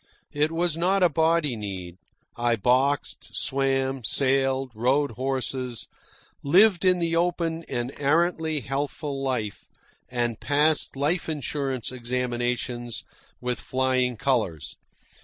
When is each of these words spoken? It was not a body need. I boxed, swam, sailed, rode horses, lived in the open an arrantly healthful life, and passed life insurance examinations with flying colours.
It 0.33 0.51
was 0.51 0.75
not 0.77 1.03
a 1.03 1.09
body 1.09 1.55
need. 1.55 1.97
I 2.35 2.55
boxed, 2.55 3.35
swam, 3.35 4.03
sailed, 4.03 4.71
rode 4.73 5.11
horses, 5.11 5.87
lived 6.43 6.83
in 6.83 6.97
the 6.97 7.15
open 7.15 7.63
an 7.69 7.91
arrantly 7.99 8.61
healthful 8.61 9.21
life, 9.21 9.67
and 10.09 10.39
passed 10.39 10.95
life 10.95 11.29
insurance 11.29 11.91
examinations 11.91 13.03
with 13.39 13.59
flying 13.61 14.17
colours. 14.17 14.75